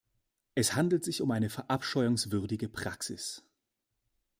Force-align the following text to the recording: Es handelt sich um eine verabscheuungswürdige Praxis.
Es 0.55 0.73
handelt 0.75 1.03
sich 1.05 1.21
um 1.21 1.29
eine 1.29 1.51
verabscheuungswürdige 1.51 2.67
Praxis. 2.67 3.43